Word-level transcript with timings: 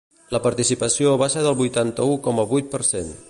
La 0.35 0.39
participació 0.45 1.11
va 1.23 1.29
ser 1.35 1.45
del 1.49 1.59
vuitanta-u 1.61 2.19
coma 2.29 2.49
vuit 2.57 2.75
per 2.75 2.83
cent. 2.91 3.19